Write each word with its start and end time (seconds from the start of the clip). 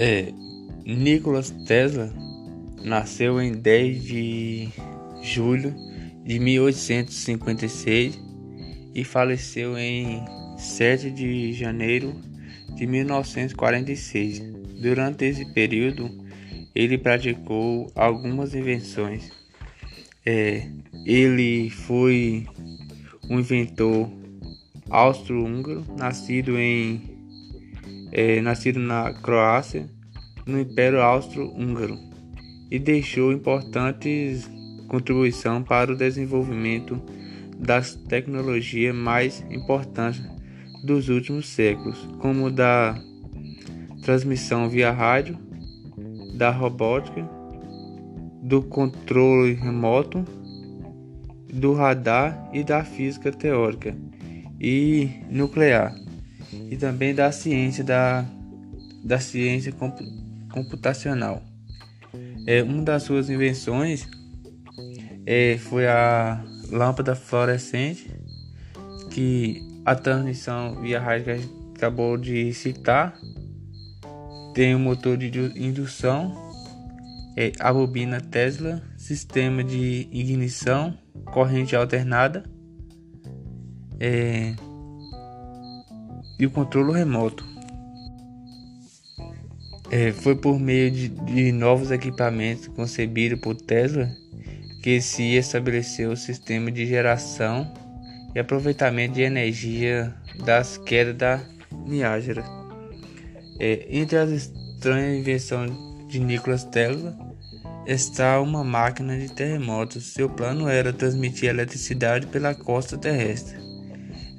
É, 0.00 0.32
Nikola 0.86 1.42
Tesla 1.66 2.08
nasceu 2.84 3.42
em 3.42 3.50
10 3.50 4.04
de 4.04 4.68
julho 5.20 5.74
de 6.24 6.38
1856 6.38 8.16
e 8.94 9.02
faleceu 9.02 9.76
em 9.76 10.22
7 10.56 11.10
de 11.10 11.52
janeiro 11.52 12.14
de 12.76 12.86
1946. 12.86 14.40
Durante 14.80 15.24
esse 15.24 15.44
período, 15.52 16.08
ele 16.76 16.96
praticou 16.96 17.90
algumas 17.96 18.54
invenções. 18.54 19.32
É, 20.24 20.64
ele 21.04 21.70
foi 21.70 22.46
um 23.28 23.40
inventor 23.40 24.08
austro-húngaro, 24.88 25.84
nascido 25.98 26.56
em 26.56 27.18
é, 28.12 28.40
nascido 28.40 28.78
na 28.78 29.12
Croácia, 29.12 29.88
no 30.48 30.58
Império 30.58 31.00
Austro-Húngaro, 31.00 31.98
e 32.70 32.78
deixou 32.78 33.32
importantes 33.32 34.50
contribuições 34.88 35.64
para 35.64 35.92
o 35.92 35.96
desenvolvimento 35.96 37.00
das 37.58 37.94
tecnologias 37.94 38.94
mais 38.94 39.44
importantes 39.50 40.22
dos 40.84 41.08
últimos 41.08 41.48
séculos, 41.48 41.98
como 42.18 42.50
da 42.50 42.98
transmissão 44.02 44.68
via 44.68 44.90
rádio, 44.90 45.38
da 46.34 46.50
robótica, 46.50 47.28
do 48.42 48.62
controle 48.62 49.54
remoto, 49.54 50.24
do 51.52 51.74
radar 51.74 52.48
e 52.52 52.62
da 52.62 52.84
física 52.84 53.32
teórica 53.32 53.94
e 54.60 55.10
nuclear 55.30 55.94
e 56.70 56.76
também 56.76 57.14
da 57.14 57.32
ciência 57.32 57.82
da, 57.82 58.24
da 59.04 59.18
ciência 59.18 59.72
computacional. 59.72 60.27
É, 62.46 62.62
uma 62.62 62.82
das 62.82 63.02
suas 63.02 63.28
invenções 63.28 64.08
é, 65.26 65.58
foi 65.58 65.86
a 65.86 66.42
lâmpada 66.70 67.14
fluorescente, 67.14 68.10
que 69.10 69.62
a 69.84 69.94
transmissão 69.94 70.80
via 70.80 71.00
rádio 71.00 71.24
que 71.24 71.30
a 71.30 71.36
gente 71.36 71.52
acabou 71.76 72.16
de 72.16 72.52
citar 72.52 73.14
tem 74.54 74.74
um 74.74 74.78
motor 74.78 75.16
de 75.16 75.28
indução, 75.56 76.34
é, 77.36 77.52
a 77.60 77.72
bobina 77.72 78.20
Tesla, 78.20 78.82
sistema 78.96 79.62
de 79.62 80.08
ignição, 80.10 80.96
corrente 81.26 81.76
alternada, 81.76 82.44
é, 84.00 84.54
e 86.38 86.46
o 86.46 86.50
controle 86.50 86.92
remoto. 86.92 87.57
É, 89.90 90.12
foi 90.12 90.36
por 90.36 90.60
meio 90.60 90.90
de, 90.90 91.08
de 91.08 91.52
novos 91.52 91.90
equipamentos 91.90 92.68
concebidos 92.68 93.40
por 93.40 93.54
Tesla 93.54 94.08
que 94.82 95.00
se 95.00 95.36
estabeleceu 95.36 96.12
o 96.12 96.16
sistema 96.16 96.70
de 96.70 96.86
geração 96.86 97.70
e 98.34 98.38
aproveitamento 98.38 99.14
de 99.14 99.22
energia 99.22 100.14
das 100.44 100.78
quedas 100.78 101.16
da 101.16 101.40
Niágara. 101.86 102.44
É, 103.58 103.86
entre 103.90 104.18
as 104.18 104.30
estranhas 104.30 105.18
invenções 105.18 105.72
de 106.08 106.20
Nikola 106.20 106.58
Tesla 106.58 107.16
está 107.86 108.40
uma 108.40 108.62
máquina 108.62 109.18
de 109.18 109.32
terremotos. 109.32 110.12
Seu 110.12 110.28
plano 110.28 110.68
era 110.68 110.92
transmitir 110.92 111.48
eletricidade 111.48 112.26
pela 112.26 112.54
costa 112.54 112.96
terrestre, 112.96 113.58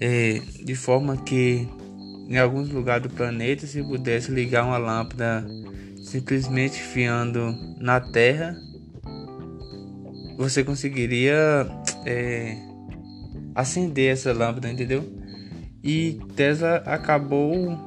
é, 0.00 0.40
de 0.64 0.74
forma 0.74 1.16
que 1.16 1.68
em 2.28 2.36
alguns 2.36 2.68
lugares 2.68 3.02
do 3.02 3.10
planeta, 3.10 3.66
se 3.66 3.82
pudesse 3.82 4.30
ligar 4.30 4.64
uma 4.64 4.76
lâmpada 4.76 5.46
simplesmente 6.02 6.78
fiando 6.78 7.54
na 7.80 8.00
Terra, 8.00 8.54
você 10.36 10.62
conseguiria 10.62 11.66
é, 12.04 12.54
acender 13.54 14.12
essa 14.12 14.32
lâmpada, 14.32 14.70
entendeu? 14.70 15.04
E 15.82 16.20
Tesla 16.36 16.76
acabou 16.84 17.78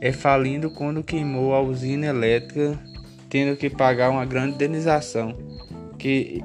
é, 0.00 0.10
falindo 0.10 0.70
quando 0.70 1.02
queimou 1.02 1.54
a 1.54 1.60
usina 1.60 2.06
elétrica, 2.06 2.78
tendo 3.28 3.56
que 3.56 3.68
pagar 3.68 4.10
uma 4.10 4.24
grande 4.24 4.54
indenização. 4.54 5.36
Que 5.98 6.42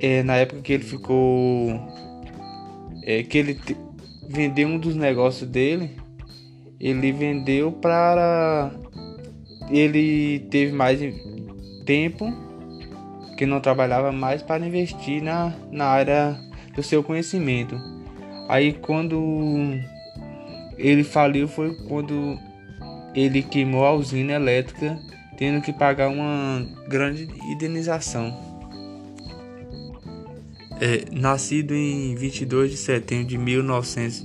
é, 0.00 0.22
na 0.22 0.36
época 0.36 0.62
que 0.62 0.72
ele 0.72 0.84
ficou. 0.84 1.70
É, 3.02 3.22
que 3.24 3.38
ele 3.38 3.60
vendeu 4.28 4.68
um 4.68 4.78
dos 4.78 4.94
negócios 4.94 5.48
dele 5.48 6.05
ele 6.80 7.12
vendeu 7.12 7.72
para 7.72 8.70
ele 9.70 10.40
teve 10.50 10.72
mais 10.72 11.00
tempo 11.84 12.32
que 13.36 13.44
não 13.44 13.60
trabalhava 13.60 14.12
mais 14.12 14.42
para 14.42 14.66
investir 14.66 15.22
na, 15.22 15.52
na 15.70 15.86
área 15.86 16.38
do 16.74 16.82
seu 16.82 17.02
conhecimento. 17.02 17.76
Aí 18.48 18.72
quando 18.72 19.18
ele 20.78 21.04
faliu 21.04 21.48
foi 21.48 21.74
quando 21.88 22.38
ele 23.14 23.42
queimou 23.42 23.84
a 23.84 23.92
usina 23.92 24.34
elétrica, 24.34 24.98
tendo 25.38 25.62
que 25.62 25.72
pagar 25.72 26.08
uma 26.08 26.66
grande 26.88 27.28
indenização. 27.50 28.44
É, 30.78 31.06
nascido 31.10 31.74
em 31.74 32.14
22 32.14 32.70
de 32.70 32.76
setembro 32.76 33.26
de 33.26 33.38
1900, 33.38 34.22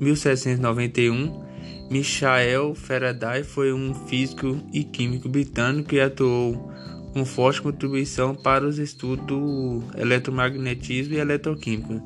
1791, 0.00 1.41
Michael 1.90 2.74
Faraday 2.74 3.42
foi 3.42 3.72
um 3.72 3.94
físico 4.06 4.58
e 4.72 4.82
químico 4.82 5.28
britânico 5.28 5.90
que 5.90 6.00
atuou 6.00 6.72
com 7.12 7.24
forte 7.24 7.60
contribuição 7.60 8.34
para 8.34 8.66
os 8.66 8.78
estudos 8.78 9.26
do 9.26 9.82
eletromagnetismo 9.96 11.14
e 11.14 11.18
eletroquímica. 11.18 12.02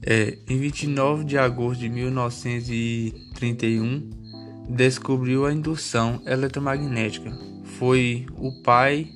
É, 0.02 0.36
em 0.48 0.58
29 0.58 1.22
de 1.24 1.38
agosto 1.38 1.78
de 1.80 1.88
1931, 1.88 4.10
descobriu 4.68 5.46
a 5.46 5.52
indução 5.52 6.20
eletromagnética. 6.26 7.30
Foi 7.78 8.26
o 8.36 8.50
pai 8.62 9.08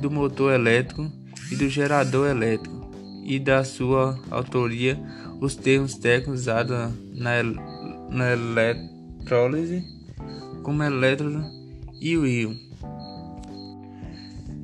do 0.00 0.10
motor 0.10 0.52
elétrico 0.52 1.10
e 1.50 1.56
do 1.56 1.66
gerador 1.68 2.28
elétrico, 2.28 2.74
e 3.24 3.38
da 3.38 3.64
sua 3.64 4.20
autoria 4.30 5.00
os 5.40 5.56
termos 5.56 5.94
técnicos 5.94 6.42
usados 6.42 6.92
na, 7.14 7.42
na 8.10 8.32
eletrólise 8.32 9.93
como 10.62 10.82
elétron 10.82 11.44
e 12.00 12.16
o 12.16 12.26
íon. 12.26 12.56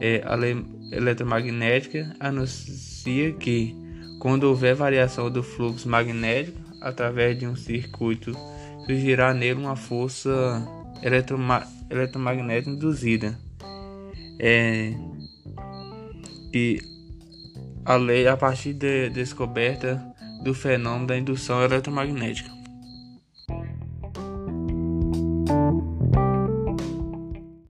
É, 0.00 0.22
a 0.24 0.34
lei 0.34 0.64
eletromagnética 0.92 2.16
anuncia 2.20 3.32
que, 3.32 3.74
quando 4.18 4.44
houver 4.44 4.74
variação 4.74 5.30
do 5.30 5.42
fluxo 5.42 5.86
magnético 5.88 6.58
através 6.80 7.38
de 7.38 7.46
um 7.46 7.56
circuito, 7.56 8.32
surgirá 8.86 9.34
nele 9.34 9.60
uma 9.60 9.76
força 9.76 10.62
eletromagnética 11.90 12.70
induzida 12.70 13.45
é, 14.38 14.92
e 16.52 16.80
a 17.84 17.96
lei 17.96 18.26
a 18.26 18.36
partir 18.36 18.72
da 18.72 18.72
de 18.72 19.10
descoberta 19.10 20.02
do 20.42 20.54
fenômeno 20.54 21.06
da 21.06 21.16
indução 21.16 21.62
eletromagnética. 21.62 22.55